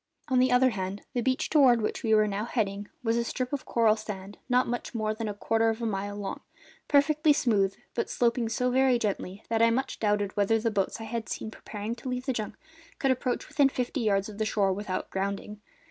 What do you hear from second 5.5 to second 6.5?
of a mile long,